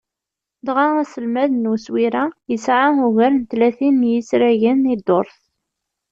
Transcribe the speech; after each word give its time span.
Dɣa 0.65 0.87
aselmad 1.01 1.51
n 1.55 1.71
uswir-a, 1.73 2.25
yesεa 2.49 2.89
ugar 3.05 3.31
n 3.35 3.41
tlatin 3.49 3.95
n 4.07 4.09
yisragen 4.11 4.89
i 4.93 4.95
ddurt. 4.99 5.35